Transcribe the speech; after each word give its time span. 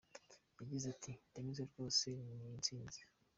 Yagize 0.59 0.85
ati 0.95 1.11
“Ndanyuzwe 1.29 1.63
rwose, 1.71 2.03
iyi 2.21 2.35
ni 2.41 2.49
intsinzi. 2.55 3.01